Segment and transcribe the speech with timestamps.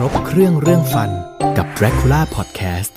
[0.00, 1.10] ครบเครื่องเรื่องฟัน
[1.56, 2.94] กับ Dracula Podcast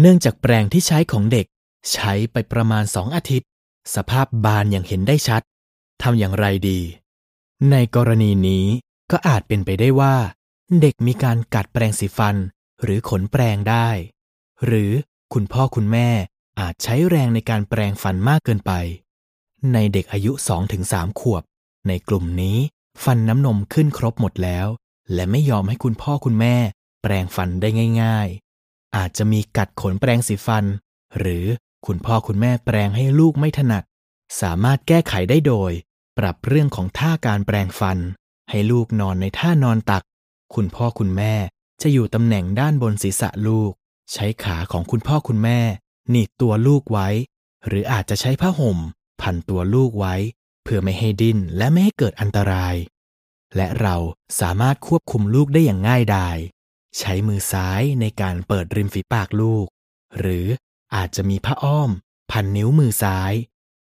[0.00, 1.46] เนื่องจากแปรงที่ใช้ของเด็ก
[1.92, 3.48] ใช้ไปประมาณสองอาทิตย์
[3.94, 5.42] สภาพบานอย่างเห็นได้ชัด
[6.02, 6.80] ทำอย่างไรดี
[7.70, 8.66] ในกรณีนี้
[9.10, 10.16] ก็อาจเป็นไปได้ว่า
[10.80, 12.36] เด็กมีการกัดแปรงสีฟัน
[12.82, 13.88] หรือขนแปรงได้
[14.66, 14.92] หรือ
[15.32, 16.08] คุณพ่อคุณแม่
[16.60, 18.72] อาจใช้แรงในการแปรงฟันมากเกินไป
[19.72, 20.32] ในเด็กอายุ
[20.76, 21.42] 2-3 ขวบ
[21.88, 22.58] ในกลุ่มนี้
[23.04, 24.68] ฟันน้ำนมขึ้นครบหมดแล้ว
[25.14, 26.56] และไม่ยอมให้คุณพ่อคุณแม่
[27.02, 27.68] แปรงฟันได้
[28.02, 28.28] ง่าย
[28.62, 30.64] ๆ อาจจะมีกัดขนแปรงสีฟัน
[31.18, 31.44] หรือ
[31.86, 33.84] คุณพ่อคุณแม่แปรงให้ลูกไม่ถนัด
[34.40, 35.72] สามารถแก้ไขได้โดย
[36.18, 37.98] ปรับเรื่องของท่าการแปรงฟัน
[38.50, 40.02] ให้ลูกนอนในท่านอนตัก
[40.54, 41.34] คุณพ่อคุณแม่
[41.82, 43.72] จะอยู่ตำแหน่งด้านบนศีรษะลูก
[44.12, 45.58] ใช้ขาของคุณพ่อคุณแม่
[46.10, 47.08] หนีบตัวลูกไว้
[47.66, 48.78] หรืออาจจะใช้ผ้าห่ม
[49.20, 50.14] พันตัวลูกไว้
[50.62, 52.74] เพื่อไม่ให้ดิ้นและไม่ให้เกิดอันตราย
[53.56, 53.96] และเรา
[54.40, 56.36] สามารถควบคุมลูกได้อย่างง่ายดาย
[56.98, 59.66] ใช้มือซ้ายในการเปิดริมฝีปากลูก
[60.18, 60.46] หรือ
[60.94, 61.90] อาจจะมีผ้าอ้อม
[62.30, 63.32] พันนิ้วมือซ้าย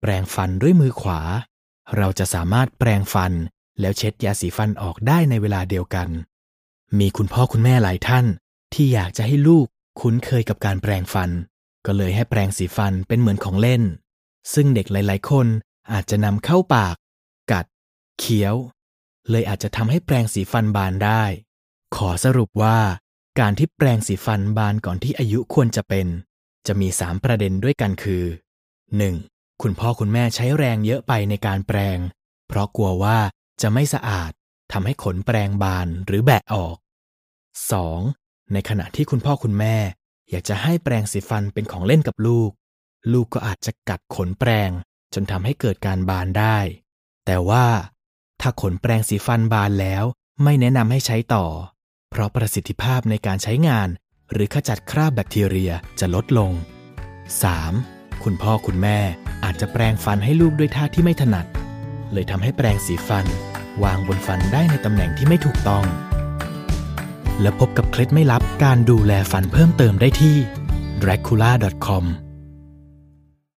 [0.00, 1.20] แปรงฟันด้วยมือขวา
[1.96, 3.32] เราจะสามารถแปรงฟัน
[3.80, 6.08] แล้วเช็ดยาสีฟันออกได้ในเวลาเดียวกัน
[6.98, 8.26] มีคุณพ่อคุณแม่หลายท่าน
[8.74, 9.66] ที่อยากจะให้ลูก
[10.00, 11.30] คุ้นเคยกับการแปรงฟัน
[11.86, 13.82] ก็เลยให้แปรงสีฟันเป็นเหมือนของเล่น
[14.54, 15.46] ซึ่งเด็กหลาย ๆ คน
[15.92, 16.94] อาจจะนำเข้าปาก
[17.52, 17.66] กัด
[18.18, 18.54] เคี้ยว
[19.30, 21.24] เลยอาจจะทำให้แปรงสีฟันบานได้
[21.96, 22.78] ขอสรุปว่า
[23.40, 26.06] การที่แปรงสีฟันบานก่อนที่อายุควรจะเป็น
[26.66, 28.24] จะมี 3 ประเด็นด้วยกันคือ
[28.92, 29.62] 1.
[29.62, 31.98] คุณพ่อคุณแม่ใช้แรงเยอะไปในการแปรง
[32.48, 33.18] เพราะกลัวว่า
[33.62, 34.32] จะไม่สะอาด
[34.72, 36.76] ทำให้ขนแปรงบานหรือแบะออก
[37.84, 38.52] 2.
[38.52, 39.76] ในขณะที่คุณพ่อคุณแม่
[40.30, 42.50] อยากจะให้แปรงสีฟันเป็นของเล่นกับลูก
[43.12, 44.70] ลูกก็อาจจะกัดขนแปรง
[45.14, 46.58] จนทำให้เกิดการบานได้
[47.26, 47.66] แต่ว่า
[48.44, 50.04] ถ้าขนแปรงสีฟันบานแล้ว
[50.42, 51.46] ไม่แนะนำให้ใช้ต่อ
[52.10, 53.88] เพราะประสิทธิภาพในการใช้งาน
[54.32, 56.50] หรือขจัดคราบแบคทีเรียจะลดลง
[57.56, 58.22] 3.
[58.24, 58.98] คุณพ่อคุณแม่
[59.44, 61.46] อาจจะแปรงฟันให้ลูกด้วยท่าที่ไม่ถนัด
[62.12, 63.26] เลยทำให้แปรงสีฟัน
[63.82, 65.84] วางบนฟันได้ในตำแหน่งที่ไม่ถูกต้อง
[67.40, 70.36] และพบกับเคล็ดไม่ลับการดูแลฟันเพิ่มเติมได้ที่
[71.02, 72.04] dracula.com